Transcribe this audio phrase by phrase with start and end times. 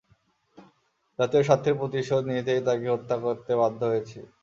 [1.19, 4.19] জাতীয় স্বার্থের প্রতিশোধ নিতেই তাকে হত্যা করতে বাধ্য হয়েছি।